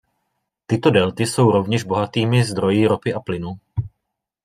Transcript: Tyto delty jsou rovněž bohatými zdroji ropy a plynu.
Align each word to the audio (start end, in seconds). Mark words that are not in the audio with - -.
Tyto 0.65 0.89
delty 0.91 1.23
jsou 1.27 1.51
rovněž 1.51 1.83
bohatými 1.83 2.43
zdroji 2.43 2.87
ropy 2.87 3.13
a 3.13 3.19
plynu. 3.19 3.53